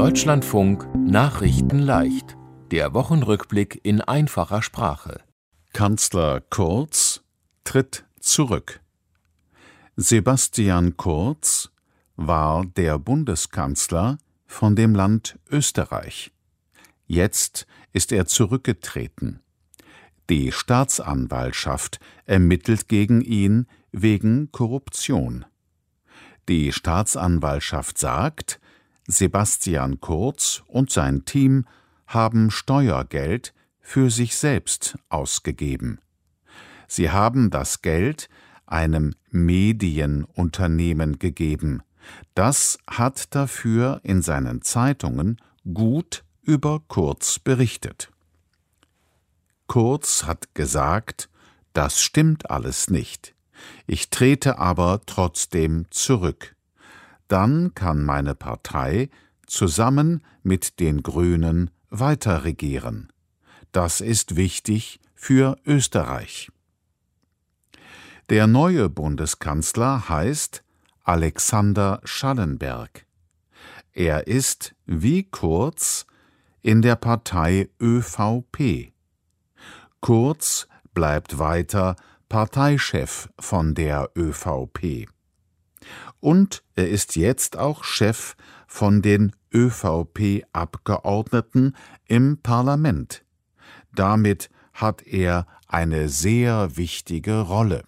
[0.00, 2.34] Deutschlandfunk Nachrichten leicht.
[2.70, 5.20] Der Wochenrückblick in einfacher Sprache.
[5.74, 7.22] Kanzler Kurz
[7.64, 8.80] tritt zurück.
[9.96, 11.70] Sebastian Kurz
[12.16, 14.16] war der Bundeskanzler
[14.46, 16.32] von dem Land Österreich.
[17.06, 19.40] Jetzt ist er zurückgetreten.
[20.30, 25.44] Die Staatsanwaltschaft ermittelt gegen ihn wegen Korruption.
[26.48, 28.60] Die Staatsanwaltschaft sagt,
[29.10, 31.66] Sebastian Kurz und sein Team
[32.06, 36.00] haben Steuergeld für sich selbst ausgegeben.
[36.86, 38.28] Sie haben das Geld
[38.66, 41.82] einem Medienunternehmen gegeben.
[42.34, 45.40] Das hat dafür in seinen Zeitungen
[45.74, 48.10] gut über Kurz berichtet.
[49.66, 51.28] Kurz hat gesagt,
[51.72, 53.34] das stimmt alles nicht.
[53.86, 56.56] Ich trete aber trotzdem zurück.
[57.30, 59.08] Dann kann meine Partei
[59.46, 63.12] zusammen mit den Grünen weiter regieren.
[63.70, 66.50] Das ist wichtig für Österreich.
[68.30, 70.64] Der neue Bundeskanzler heißt
[71.04, 73.06] Alexander Schallenberg.
[73.92, 76.06] Er ist, wie Kurz,
[76.62, 78.92] in der Partei ÖVP.
[80.00, 81.94] Kurz bleibt weiter
[82.28, 85.06] Parteichef von der ÖVP.
[86.20, 93.24] Und er ist jetzt auch Chef von den ÖVP-Abgeordneten im Parlament.
[93.94, 97.84] Damit hat er eine sehr wichtige Rolle.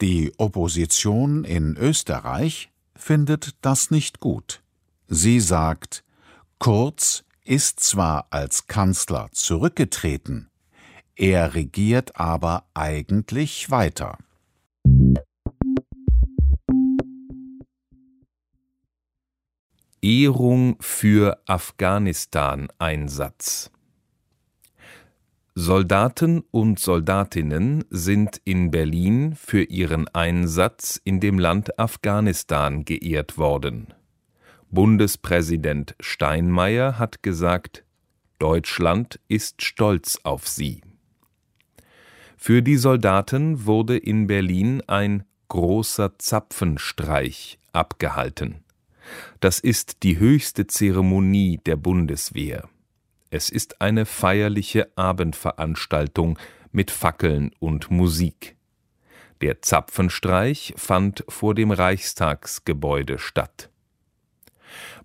[0.00, 4.62] Die Opposition in Österreich findet das nicht gut.
[5.08, 6.04] Sie sagt,
[6.58, 10.48] Kurz ist zwar als Kanzler zurückgetreten,
[11.14, 14.18] er regiert aber eigentlich weiter.
[20.02, 23.70] Ehrung für Afghanistan-Einsatz
[25.58, 33.94] Soldaten und Soldatinnen sind in Berlin für ihren Einsatz in dem Land Afghanistan geehrt worden.
[34.70, 37.84] Bundespräsident Steinmeier hat gesagt,
[38.38, 40.82] Deutschland ist stolz auf sie.
[42.36, 48.65] Für die Soldaten wurde in Berlin ein großer Zapfenstreich abgehalten.
[49.40, 52.68] Das ist die höchste Zeremonie der Bundeswehr.
[53.30, 56.38] Es ist eine feierliche Abendveranstaltung
[56.72, 58.56] mit Fackeln und Musik.
[59.40, 63.70] Der Zapfenstreich fand vor dem Reichstagsgebäude statt.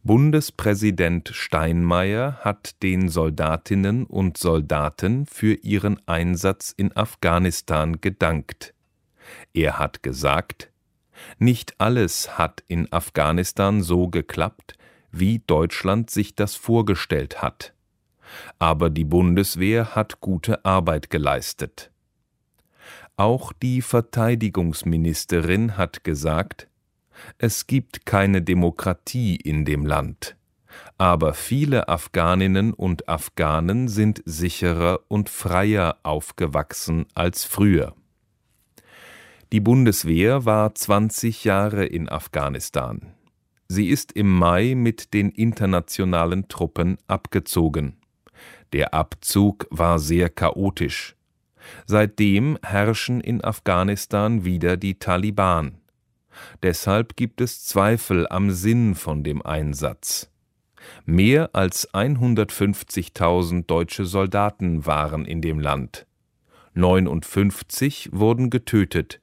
[0.03, 8.73] Bundespräsident Steinmeier hat den Soldatinnen und Soldaten für ihren Einsatz in Afghanistan gedankt.
[9.53, 10.70] Er hat gesagt,
[11.39, 14.75] nicht alles hat in Afghanistan so geklappt,
[15.11, 17.73] wie Deutschland sich das vorgestellt hat.
[18.59, 21.91] Aber die Bundeswehr hat gute Arbeit geleistet.
[23.17, 26.67] Auch die Verteidigungsministerin hat gesagt,
[27.37, 30.35] es gibt keine Demokratie in dem Land.
[30.97, 37.93] Aber viele Afghaninnen und Afghanen sind sicherer und freier aufgewachsen als früher.
[39.51, 43.13] Die Bundeswehr war 20 Jahre in Afghanistan.
[43.67, 47.97] Sie ist im Mai mit den internationalen Truppen abgezogen.
[48.72, 51.17] Der Abzug war sehr chaotisch.
[51.85, 55.79] Seitdem herrschen in Afghanistan wieder die Taliban.
[56.63, 60.31] Deshalb gibt es Zweifel am Sinn von dem Einsatz.
[61.06, 66.07] Mehr als 150.000 deutsche Soldaten waren in dem Land.
[66.73, 69.20] 59 wurden getötet,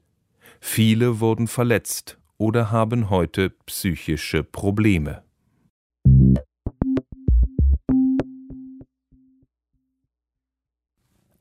[0.59, 5.23] viele wurden verletzt oder haben heute psychische Probleme.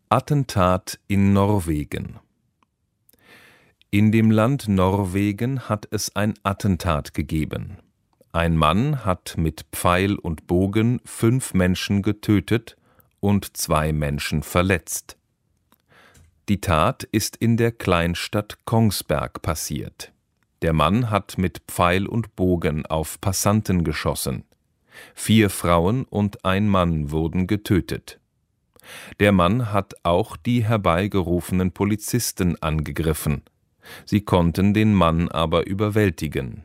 [0.09, 2.19] Attentat in Norwegen
[3.91, 7.79] in dem Land Norwegen hat es ein Attentat gegeben.
[8.33, 12.77] Ein Mann hat mit Pfeil und Bogen fünf Menschen getötet
[13.21, 15.18] und zwei Menschen verletzt.
[16.49, 20.13] Die Tat ist in der Kleinstadt Kongsberg passiert.
[20.63, 24.45] Der Mann hat mit Pfeil und Bogen auf Passanten geschossen.
[25.15, 28.19] Vier Frauen und ein Mann wurden getötet.
[29.21, 33.43] Der Mann hat auch die herbeigerufenen Polizisten angegriffen
[34.05, 36.65] Sie konnten den Mann aber überwältigen.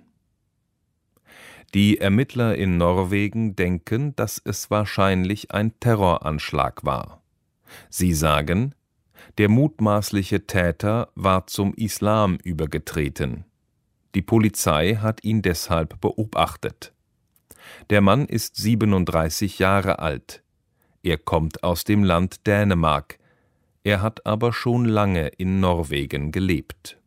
[1.73, 7.21] Die Ermittler in Norwegen denken, dass es wahrscheinlich ein Terroranschlag war.
[7.89, 8.75] Sie sagen,
[9.37, 13.45] der mutmaßliche Täter war zum Islam übergetreten.
[14.15, 16.93] Die Polizei hat ihn deshalb beobachtet.
[17.89, 20.43] Der Mann ist 37 Jahre alt.
[21.01, 23.17] Er kommt aus dem Land Dänemark.
[23.83, 26.99] Er hat aber schon lange in Norwegen gelebt.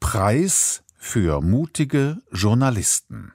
[0.00, 3.32] Preis für mutige Journalisten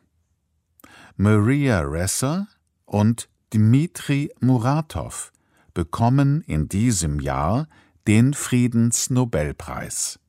[1.18, 2.48] Maria Resser
[2.86, 5.32] und Dmitri Muratov
[5.74, 7.68] bekommen in diesem Jahr
[8.08, 10.20] den Friedensnobelpreis.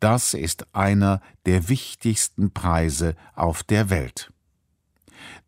[0.00, 4.32] Das ist einer der wichtigsten Preise auf der Welt.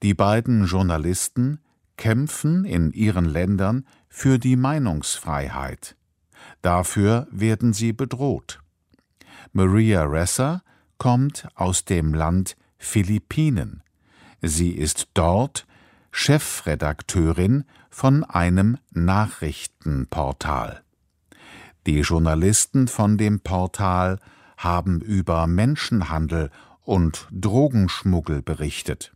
[0.02, 1.61] Die beiden Journalisten
[1.96, 5.97] kämpfen in ihren Ländern für die Meinungsfreiheit.
[6.62, 8.61] Dafür werden sie bedroht.
[9.52, 10.62] Maria Ressa
[10.99, 13.82] kommt aus dem Land Philippinen.
[14.40, 15.67] Sie ist dort
[16.16, 20.82] Chefredakteurin von einem Nachrichtenportal.
[21.88, 24.20] Die Journalisten von dem Portal
[24.56, 26.52] haben über Menschenhandel
[26.82, 29.12] und Drogenschmuggel berichtet.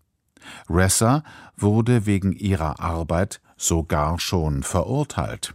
[0.68, 1.22] Ressa
[1.56, 5.54] wurde wegen ihrer Arbeit sogar schon verurteilt.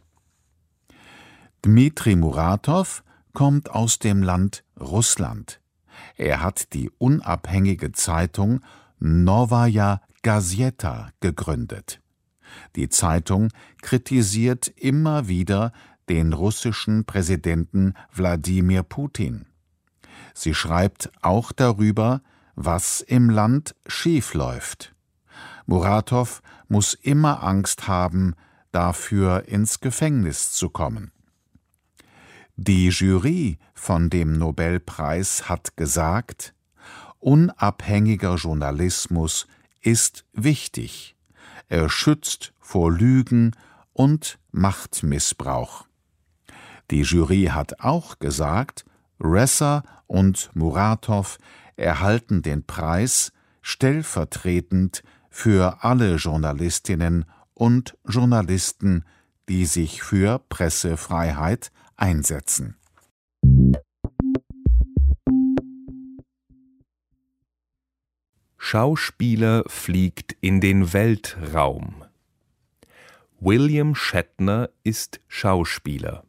[1.62, 3.04] Dmitri Muratov
[3.34, 5.60] kommt aus dem Land Russland.
[6.16, 8.62] Er hat die unabhängige Zeitung
[8.98, 12.02] Novaya Gazeta gegründet.
[12.76, 13.50] Die Zeitung
[13.82, 15.74] kritisiert immer wieder
[16.10, 19.46] den russischen Präsidenten Wladimir Putin.
[20.34, 22.22] Sie schreibt auch darüber,
[22.56, 24.96] was im Land schiefläuft.
[25.66, 28.36] Muratow muss immer Angst haben,
[28.72, 31.12] dafür ins Gefängnis zu kommen.
[32.56, 36.54] Die Jury von dem Nobelpreis hat gesagt,
[37.20, 39.48] unabhängiger Journalismus
[39.84, 41.16] ist wichtig.
[41.70, 43.56] Er schützt vor Lügen
[43.94, 45.86] und Machtmissbrauch.
[46.92, 48.86] Die Jury hat auch gesagt,
[49.20, 51.38] Ressa und Muratov
[51.76, 53.32] erhalten den Preis
[53.62, 59.06] stellvertretend für alle Journalistinnen und Journalisten,
[59.50, 62.76] die sich für Pressefreiheit einsetzen.
[68.66, 72.06] Schauspieler fliegt in den Weltraum.
[73.42, 76.24] William Shatner ist Schauspieler.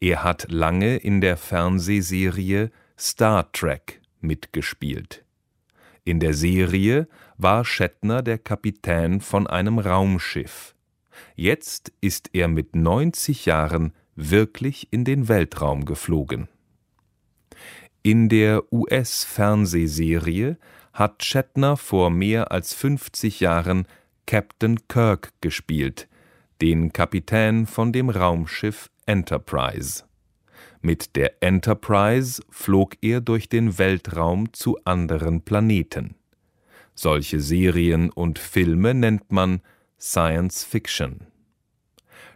[0.00, 5.24] Er hat lange in der Fernsehserie Star Trek mitgespielt.
[6.02, 7.06] In der Serie
[7.38, 10.74] war Shatner der Kapitän von einem Raumschiff.
[11.36, 16.48] Jetzt ist er mit 90 Jahren wirklich in den Weltraum geflogen.
[18.02, 20.58] In der US-Fernsehserie
[20.92, 23.86] hat Shatner vor mehr als 50 Jahren
[24.26, 26.08] Captain Kirk gespielt,
[26.60, 30.04] den Kapitän von dem Raumschiff Enterprise.
[30.82, 36.14] Mit der Enterprise flog er durch den Weltraum zu anderen Planeten.
[36.94, 39.60] Solche Serien und Filme nennt man
[39.98, 41.26] Science Fiction.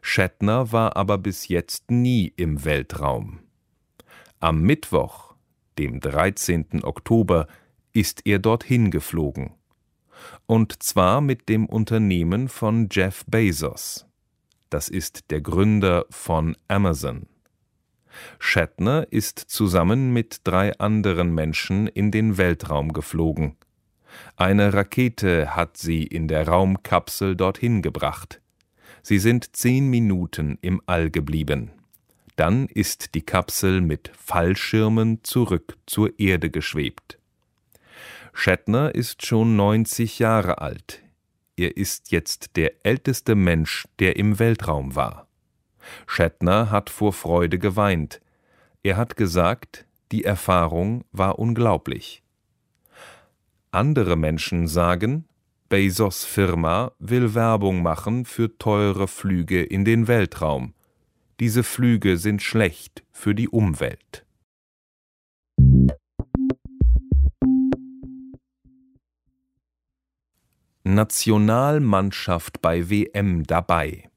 [0.02, 3.40] Shatner war aber bis jetzt nie im Weltraum.
[4.40, 5.34] Am Mittwoch,
[5.78, 6.84] dem 13.
[6.84, 7.46] Oktober,
[7.94, 9.54] ist er dorthin geflogen.
[10.46, 14.06] Und zwar mit dem Unternehmen von Jeff Bezos
[14.74, 17.28] das ist der Gründer von Amazon.
[18.40, 23.54] Shatner ist zusammen mit drei anderen Menschen in den Weltraum geflogen.
[24.34, 28.40] Eine Rakete hat sie in der Raumkapsel dorthin gebracht.
[29.04, 31.70] Sie sind zehn Minuten im All geblieben.
[32.34, 37.20] Dann ist die Kapsel mit Fallschirmen zurück zur Erde geschwebt.
[38.34, 41.04] Shatner ist schon 90 Jahre alt
[41.56, 45.28] er ist jetzt der älteste Mensch, der im Weltraum war.
[46.06, 48.20] Shatner hat vor Freude geweint.
[48.82, 52.22] Er hat gesagt, die Erfahrung war unglaublich.
[53.70, 55.26] Andere Menschen sagen,
[55.68, 60.74] Bezos Firma will Werbung machen für teure Flüge in den Weltraum.
[61.40, 64.23] Diese Flüge sind schlecht für die Umwelt.
[70.86, 74.10] Nationalmannschaft bei WM dabei.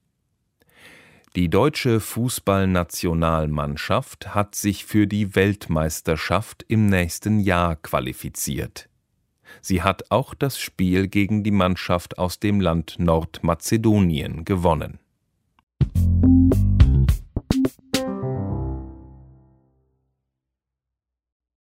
[1.38, 8.90] Die deutsche Fußballnationalmannschaft hat sich für die Weltmeisterschaft im nächsten Jahr qualifiziert.
[9.62, 15.00] Sie hat auch das Spiel gegen die Mannschaft aus dem Land Nordmazedonien gewonnen